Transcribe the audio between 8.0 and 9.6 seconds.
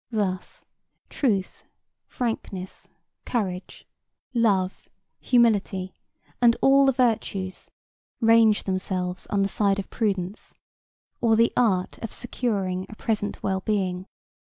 range themselves on the